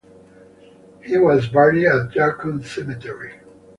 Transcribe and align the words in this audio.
He 1.03 1.19
was 1.19 1.47
buried 1.47 1.85
at 1.85 2.09
Yarkon 2.15 2.65
Cemetery. 2.65 3.33